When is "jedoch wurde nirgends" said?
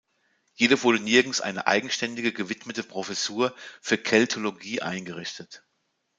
0.55-1.41